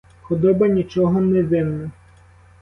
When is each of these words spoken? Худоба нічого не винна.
Худоба 0.21 0.67
нічого 0.67 1.21
не 1.21 1.43
винна. 1.43 1.91